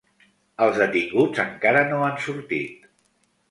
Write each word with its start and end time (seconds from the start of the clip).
Els 0.67 0.79
detinguts 0.83 1.43
encara 1.45 1.85
no 1.93 2.01
han 2.09 2.19
sortit. 2.31 2.91